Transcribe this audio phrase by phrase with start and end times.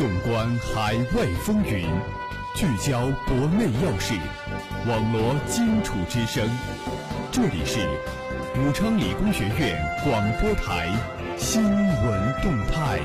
[0.00, 1.84] 纵观海外风云，
[2.54, 4.14] 聚焦国内要事，
[4.88, 6.48] 网罗荆楚之声。
[7.30, 7.86] 这里是
[8.56, 10.90] 武昌理工学院广播台
[11.36, 12.98] 新闻动态。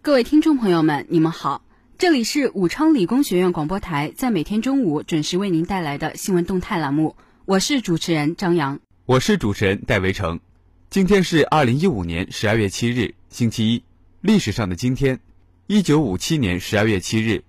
[0.00, 1.62] 各位听众朋友们，你们好，
[1.98, 10.38] 这里是武昌理工学院广播台在每天中午准时为您带来的新闻动态栏目，我是主持人张扬，我是主持人戴维成。
[10.90, 13.84] 今天是二零一五年十二月七日，星期一。
[14.20, 15.20] 历史上的今天，
[15.68, 17.44] 一九五七年十二月七日，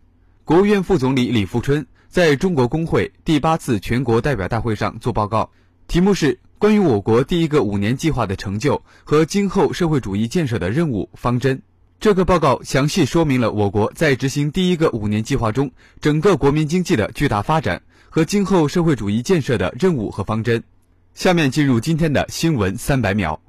[0.46, 5.50] 国务院副总理李富春在中国工会第八次全国代表大会上作报告，
[5.88, 11.58] 题目是《关于我国第一个五年计划的成就和今后社会主义建设的任务方针》。
[12.00, 20.64] 这个报告详细说明了我国在执行第一个五年计划中整个国民经济的巨大发展和今后社会主义建设的任务和方针。
[21.14, 23.40] 下面进入今天的新闻三百秒。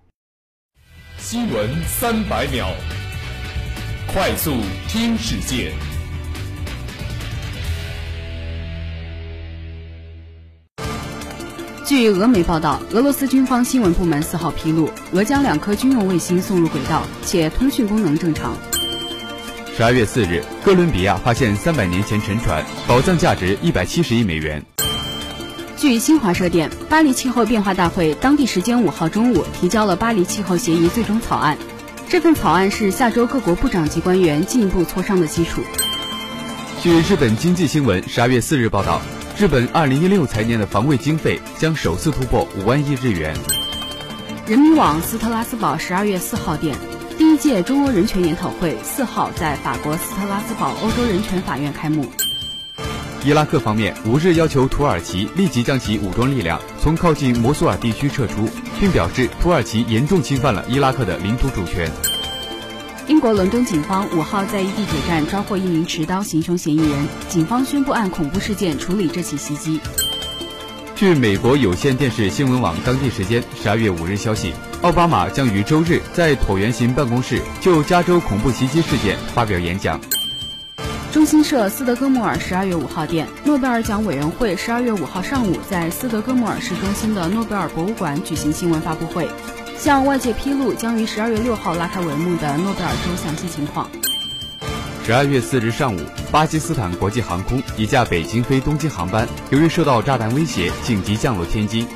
[1.19, 2.67] 新闻三百秒，
[4.09, 4.57] 快速
[4.89, 5.73] 听世界。
[11.87, 18.57] 据俄媒报道，俄罗斯军方新闻部门四号披露，俄将两颗军用卫星送入轨道，且通讯功能正常。
[19.77, 24.63] 十二月四日，哥伦比亚发现三百年前沉船，宝藏价值一百七十亿美元。
[25.83, 31.59] 据新华社电，巴黎气候变化大会当地时间五号中午提交了巴黎气候协议最终草案。
[32.09, 35.61] 这份草案是下周各国部长级官员进一步磋商的基础。
[36.81, 39.03] 据日本经济新闻十二月四日报道，
[39.37, 43.35] 日本二零一六财年的防卫经费将首次突破五万亿日元。
[44.47, 46.77] 人民网斯特拉斯堡十二月四号电，
[47.19, 52.07] 第一届中欧人权研讨会四号在法国斯特拉斯堡欧洲人权法院开幕。
[53.25, 58.49] 伊拉克方面五日要求土耳其立即将其武装力量从靠近摩苏尔地区撤出，
[58.81, 61.89] 并表示土耳其严重侵犯了伊拉克的领土主权。
[63.07, 69.81] 英国伦敦警方五号在一地铁站抓获一名持刀行凶嫌疑人，警方宣布按恐怖事件处理这起袭击。
[70.97, 74.53] 据美国有线电视新闻网当地时间十二月五日消息，
[74.83, 80.01] 奥巴马将于周日在椭圆形办公室就加州恐怖袭击事件发表演讲。
[81.13, 89.29] 中新社斯德哥莫尔十二月五号电，诺贝尔奖委员会十二月五号上午在斯德哥莫尔市中心的诺贝尔博物馆举行新闻发布会，
[89.77, 93.91] 向外界披露将于十二月六号拉开帷幕的诺贝尔周详细情况。
[95.05, 101.87] 十二月四日上午，巴基斯坦国际航空一架北京飞东京航班由于受到炸弹威胁，紧急降落天津。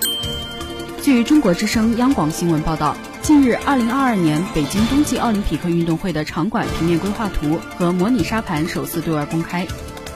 [1.03, 2.95] 据中国之声央广新闻报道。
[3.27, 9.67] 近日，二零二二年北京冬季奥林匹克运动会的场馆平面规划图和模拟沙盘首次对外公开。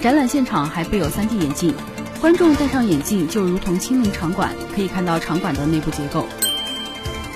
[0.01, 1.75] 展览现场还备有 3D 眼镜，
[2.21, 6.25] 观众戴上眼镜就如同亲临场馆，可以看到场馆的内部结构。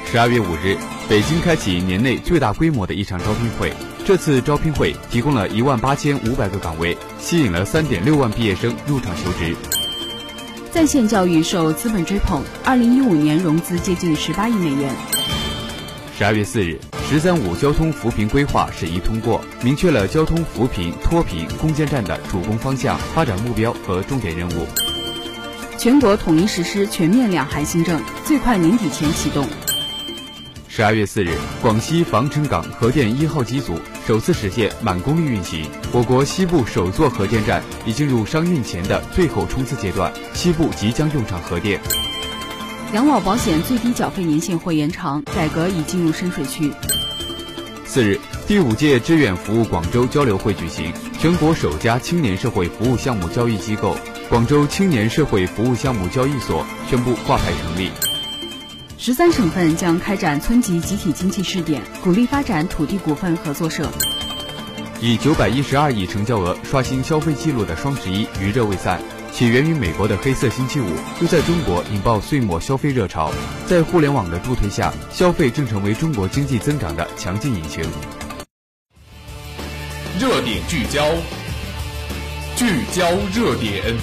[0.06, 3.72] 十二月五日，北京开启年内最大规模的一场招聘会。
[4.06, 9.56] 这次招聘会提供了一万八千五百个岗位，吸引了三点六万毕业生入场求职。
[10.70, 14.94] 在线教育受资本追捧，二零一五年融资接近十八亿美元。
[16.16, 16.78] 十二月四日
[17.10, 24.64] ，“十三五”交通扶贫规划审议通过，明确了交通扶贫脱贫攻坚战的主攻方向、发展目标和重点任务。
[25.76, 29.44] 全国统一实施全面两孩新政，最快年底前启动。
[30.68, 33.76] 十二月四日，广西防城港核电一号机组
[34.06, 41.80] 首次实现满功率运行，我国西部首座核电站已进入商运前的最后冲刺阶段，西部即将用上核电。
[42.94, 46.72] 养老保险最低缴费年限会延长，改革已进入深水区。
[47.84, 53.96] 四日，第五届志愿服务广州交流会举行，全国首家青年社会服务项目交易机构——
[54.30, 57.90] 广州青年社会服务项目交易所宣布挂牌成立。
[58.96, 63.90] 十三省份将开展村级集体经济试点，鼓励发展土地股份合作社。
[65.00, 69.00] 以九百一十二亿成交额刷新消费记录的双十一余热未散。
[69.34, 70.86] 起源于美国的黑色星期五，
[71.20, 73.32] 又在中国引爆岁末消费热潮。
[73.66, 77.82] 在互联网的助推下，消费正成为中国经济增长的强劲引擎。
[80.20, 81.04] 热点聚焦，
[82.54, 83.96] 聚焦热点。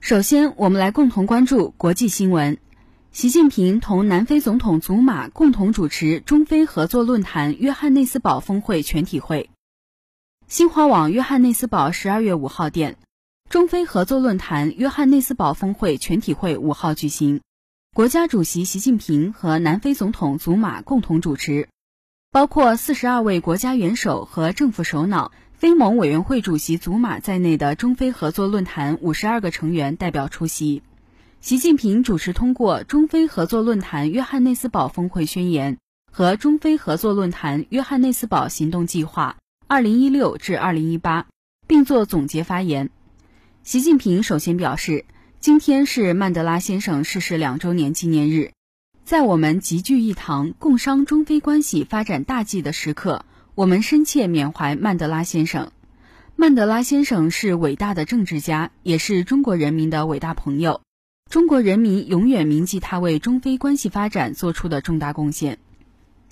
[0.00, 2.58] 首先，我们来共同关注国际新闻。
[3.12, 9.48] 习近平同南非总统祖马共同主持中非合作论坛约翰内斯堡峰会全体会。
[10.46, 12.96] 新华网约翰内斯堡十二月五号电，
[13.48, 17.40] 中非合作论坛约翰内斯堡峰会全体会五号举行，
[17.94, 21.68] 国家主席习近平和南非总统祖马共同主持，
[22.30, 30.82] 包括四十二位国家元首和政府首脑、非盟委员会主席祖马在内的中非合作论坛五十二个成员代表出席。
[31.40, 35.78] 习近平主持通过中非合作论坛约翰内斯堡峰会宣言
[36.12, 39.36] 和中非合作论坛约翰内斯堡行动计划
[39.66, 41.26] （二零一六至二零一八），
[41.66, 42.90] 并作总结发言。
[43.62, 45.06] 习近平首先表示，
[45.40, 48.52] 今天是曼德拉先生逝世两周年纪念日，
[49.04, 53.24] 在我们集聚一堂共商中非关系发展大计的时刻，
[53.54, 55.72] 我们深切缅怀曼德拉先生。
[56.36, 60.82] 曼德拉先生是伟大的政治家，也是中国人民的伟大朋友。
[61.30, 65.58] 中国人民永远铭记他为中非关系发展做出的重大贡献。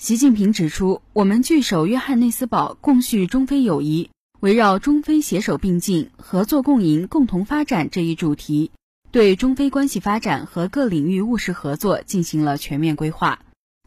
[0.02, 4.10] 习近平指出，我们聚首约翰内斯堡，共叙中非友谊，
[4.40, 8.72] 围绕中非携手并进、合作共赢、共同发展这一主题，
[9.12, 13.38] 对中非关系发展和各领域务实合作进行了全面规划，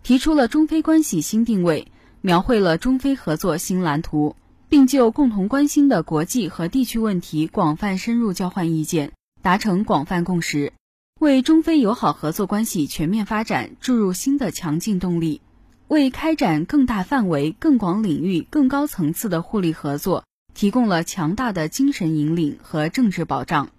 [0.03, 1.91] 提出了中非关系新定位，
[2.21, 4.37] 描绘了中非合作新蓝图，
[4.69, 9.11] 并就共同关心的国际和地区问题广泛深入交换意见，
[9.41, 10.71] 达成广泛共识。
[11.19, 15.41] 为中非友好合作关系全面发展注入新的强劲动力，
[15.87, 23.69] 为开展更大范围、更广领域、更高层次的互利合作提供了强大的精神引领和政治保障。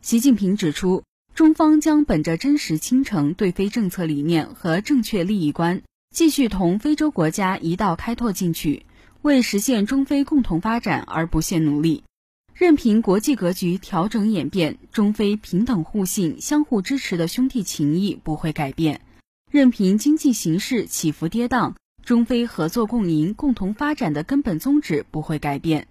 [0.00, 1.02] 习近平指出，
[1.34, 5.82] 中方将本着真实亲诚对非政策理念和正确利益观，
[6.14, 8.86] 继续同非洲国家一道开拓进取，
[9.20, 12.02] 为实现中非共同发展而不懈努力。
[12.54, 19.00] 任凭国际格局调整演变，中非平等互信、相互支持的兄弟情谊不会改变；
[19.50, 21.74] 任凭经济形势起伏跌宕，
[22.04, 25.86] 中非合作共赢、共同发展的根本宗旨不会改变；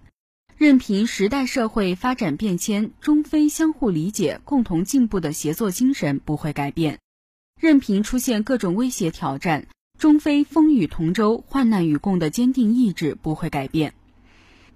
[0.56, 6.96] 任凭时代社会发展变迁，中非相互理解、共同进步的协作精神不会改变；
[7.60, 9.66] 任凭出现各种威胁挑战，
[9.98, 13.92] 中非风雨同舟、患难与共的坚定意志不会改变。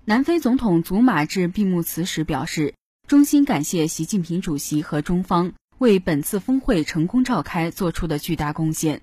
[0.05, 2.75] 南非总统祖马致闭幕词时表示，
[3.09, 9.03] 衷心感谢习近平主席和中方为本次峰会成功召开做出的巨大贡献。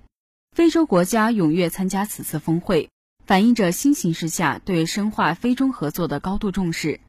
[0.56, 2.88] 非洲国家踊跃参加此次峰会，
[3.26, 7.00] 反映着新形势下对深化非中合作的高度重视。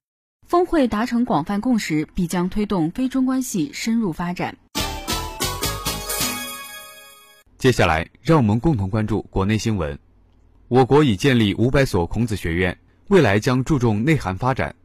[0.48, 4.57] 峰会达成广泛共识，必将推动非中关系深入发展。
[7.57, 9.98] 接下来，让我们共同关注国内新闻。
[10.68, 12.77] 我国已建立五百所孔子学院。
[13.09, 14.75] 未来将注重内涵发展。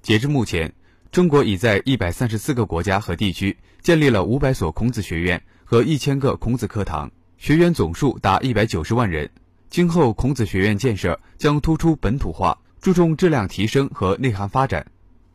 [0.00, 0.72] 截至目前，
[1.10, 9.30] 中国已在一百三十四个国家和地区建立了五百所孔子学院和一千个孔子课堂，学员总数达一百九十万人。
[9.70, 14.86] 今后，孔子学院建设将突出本土化，注重质量提升和内涵发展。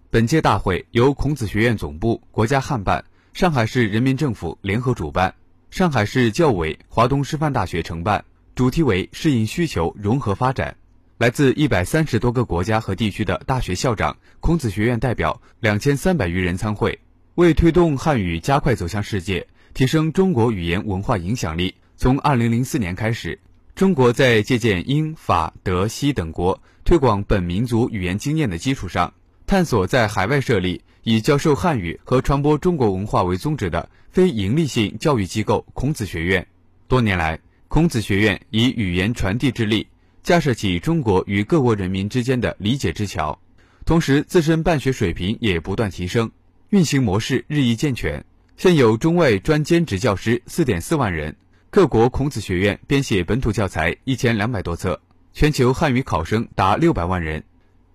[0.10, 3.04] 本届大会由孔子学院总部、国家汉办、
[3.34, 5.34] 上海市人民政府联合主办，
[5.70, 8.24] 上海市教委、华东师范大学承办，
[8.56, 10.76] 主题为“适应需求，融合发展”。
[11.22, 16.98] 来自一百三十多个国家和地区的大学校长、孔子学院代表两千三百余人参会。
[17.36, 19.46] 为推动汉语加快走向世界，
[19.76, 23.38] 提升中国语言文化影响力，从二零零四年开始，
[23.76, 29.14] 中国在借鉴英法德西等国推广本民族语言经验的基础上，
[29.46, 36.48] 探索在海外设立以教授汉语和传播中国文化为宗旨的非营利性教育机构——孔子学院。
[36.88, 39.86] 多年来，孔子学院以语言传递之力。
[40.24, 43.40] 架设起中国与各国人民之间的理解之桥，
[43.86, 46.32] 同时自身办学水平也不断提升，
[46.70, 48.24] 运行模式日益健全。
[48.56, 51.36] 现有中外专兼职教师四点四万人，
[51.72, 55.02] 各国孔子学院编写本土教材一千两百多册，
[55.34, 57.44] 全球汉语考生达六百万人。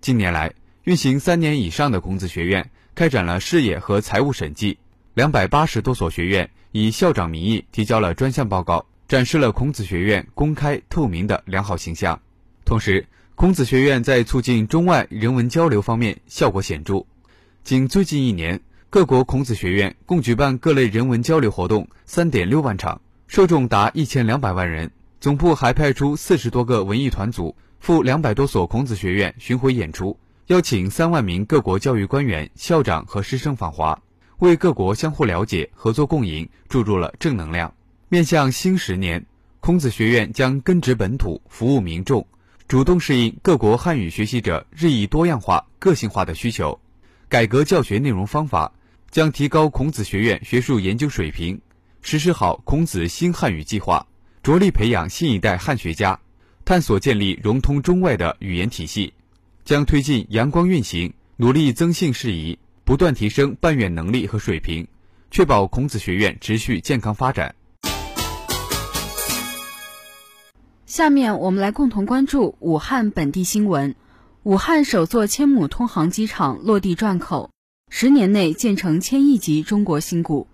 [0.01, 0.53] 近年来，
[0.83, 4.77] 运行三年以上的孔子学院开展了事业和财务审计，
[5.13, 8.85] 两百八十多所学院以校长名义提交了专项报告。
[9.07, 12.19] 展示了孔子学院公开透明的良好形象，
[12.65, 17.05] 同时，孔子学院在促进中外人文交流方面效果显著。
[17.63, 18.59] 仅最近一年，
[18.89, 24.91] 各国孔子学院共举办各类人文交流活动三点六万场，受众达一千两百万人。
[25.21, 33.97] 总部还派出四十多个文艺团组赴两百多所孔子学院巡回演出，邀请三万名各国教育官员、校长和师生访华，
[34.39, 37.73] 为各国相互了解、合作共赢注入了正能量。
[38.09, 39.25] 面向新十年，
[39.59, 42.25] 孔子学院将根植本土，服务民众，
[42.65, 46.79] 主动适应各国汉语学习者日益多样化、个性化的需求，
[47.27, 48.71] 改革教学内容方法，
[49.11, 51.59] 将提高孔子学院学术研究水平，
[52.01, 54.07] 实施好孔子新汉语计划，
[54.41, 56.17] 着力培养新一代汉学家，
[56.63, 59.13] 探索建立融通中外的语言体系，
[59.65, 64.87] 将推进阳光运行，努力增信事宜，不断提升办院能力和水平，
[65.29, 67.53] 确保孔子学院持续健康发展。
[70.87, 73.95] 下面我们来共同关注武汉本地新闻。
[74.43, 77.51] 武汉首座千亩通航机场落地转口，
[77.89, 80.47] 十年内建成千亿级中国新股。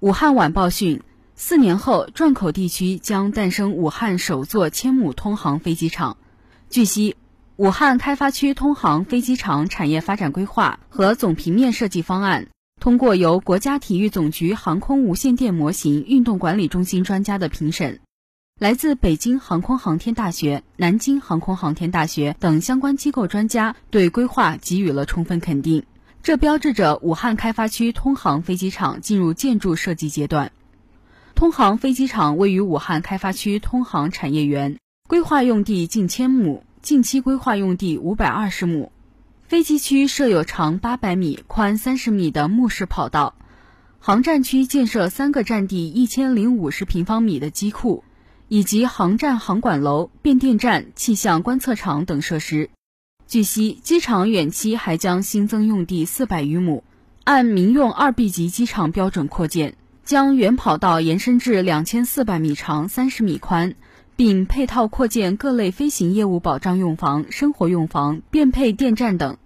[0.00, 1.02] 武汉晚报讯，
[1.34, 6.16] 四年后，转口地区将诞生武汉首座千亩通航飞机场。
[6.70, 7.16] 据悉，
[7.56, 12.48] 武汉开发区通航飞机场产业发展规划和总平面设计方案，
[12.80, 18.00] 通过由国家体育总局航空无线电模型运动管理中心专家的评审，
[18.58, 25.84] 来自北京航空航天大学、南京航空航天大学等相关机构专家对规划给予了充分肯定。
[26.24, 30.50] 这标志着武汉开发区通航飞机场进入建筑设计阶段。
[31.36, 38.90] 通航飞机场位于武汉开发区通航产业园，规划用地近千亩，近期规划用地五百二十亩。
[39.46, 43.36] 飞机区设有长八百米、宽三十米的目视跑道，
[44.00, 48.02] 航站区建设三个占地一千零五十平方米的机库，
[48.48, 52.70] 以及航站航管楼、变电站、气象观测场等设施。
[53.26, 56.82] 据悉，机场远期还将新增用地四百余亩，
[57.24, 63.74] 按民用二 B 级机场标准扩建，将原跑道延伸至两千四百米长、三十米宽，
[64.16, 69.36] 并配套扩建各类飞行业务保障用房、生活用房、变配电站等。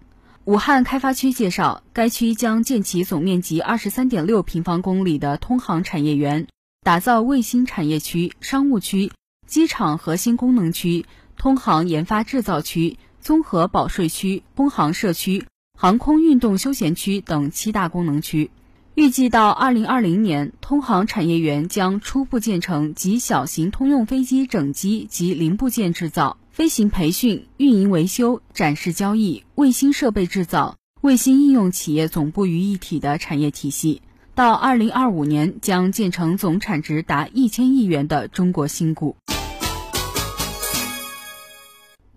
[0.44, 6.46] 武汉开发区介绍，该区将建起总面积二十三点六平方公里的通航产业园，
[6.84, 9.12] 打造卫星产业区、商务区、
[9.46, 12.98] 机场核心功能区、通航研发制造区。
[13.20, 15.46] 综合保税区、空航社区、
[15.78, 18.50] 航空运动休闲区等七大功能区，
[18.96, 34.02] 预计到二零二零年，通航产业园将初步建成集小型通用飞机整机及零部件制造、飞行培训、运营维修、展示交易、卫星设备制造、卫星应用企业总部于一体的产业体系。
[34.34, 39.14] 到二零二五年，将建成总产值达一千亿元的中国新股。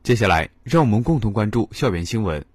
[0.02, 2.46] 接下来，让我们共同关注校园新闻。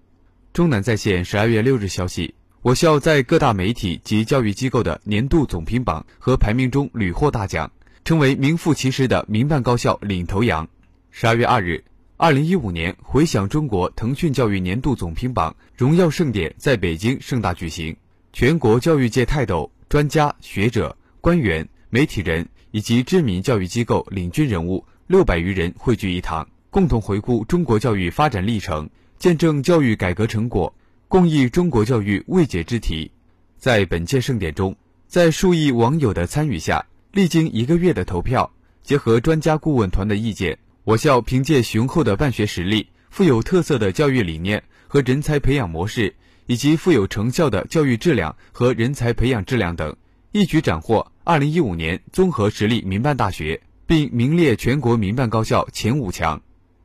[0.55, 7.71] 中南在线十二月六日消息，我校在各大媒体及教育机构的年度总评榜和排名中屡获大奖，
[8.03, 10.67] 成为名副其实的民办高校领头羊。
[11.11, 11.85] 十二月二日，
[12.17, 17.95] 二零一五年回响中国腾讯教育年度总评榜荣耀盛典在北京盛大举行，
[18.33, 26.49] 全国教育界泰斗、专家学者、官员、媒体人以及知名教育机构领军人物六百余人汇聚一堂。
[26.71, 30.73] 共同回顾中国教育发展历程，见证教育改革成果，
[31.09, 33.11] 共议中国教育未解之题。
[33.59, 34.77] 在本届盛典中，
[35.09, 38.49] 在数亿网友的参与下，历经一个月的投票，
[38.85, 46.15] 结合专家顾问团的意见，我校凭借雄厚的办学实力、富有特色的教育理念和人才培养模式，
[46.47, 49.97] 以及富有成效的教育质量和人才培养质量等，
[50.33, 56.41] 一举斩获2015年综合实力民办大学，并名列全国民办高校前五强。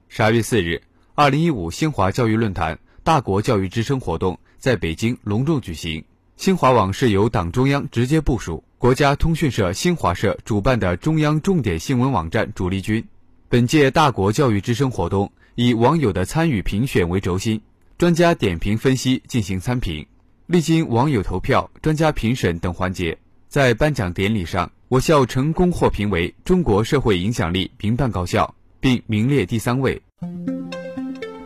[0.08, 0.82] 十二月四日，
[1.14, 6.04] 二零一五新华教育论坛大国教育之声活动在北京隆重举行。
[6.38, 13.06] 新华网是由党中央直接部署、国家通讯社新华社主办的中央重点新闻网站主力军。
[13.48, 17.62] 本届大国教育之声活动以网友的参与评选为轴心，
[17.98, 20.06] 专家点评分析进行参评，
[20.48, 28.54] 历经网友投票、专家评审等环节，在颁奖典礼上，我校成功获评为中国社会影响力民办高校。
[28.86, 30.00] 并名列第三位。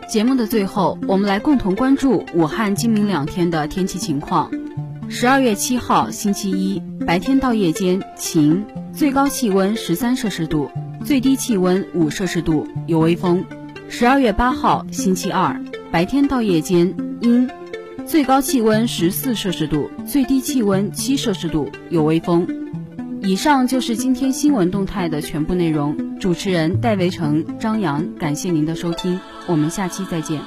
[0.06, 4.50] 节目的最后，我们来共同关注武汉今明两天的天气情况。
[5.08, 10.70] 十二月七号星期一，白天到夜间晴，最高气温十三摄氏度，
[11.02, 13.42] 最低气温五摄氏度，有微风。
[13.88, 15.58] 十二月八号星期二，
[15.90, 17.50] 白天到夜间阴，
[18.06, 22.46] 最高气温十四摄氏度，最低气温七摄氏度，有微风。
[23.22, 26.18] 以上就是今天新闻动态的全部内容。
[26.20, 29.18] 主持人戴维成、张扬，感谢您的收听，
[29.48, 30.40] 我们下期再见。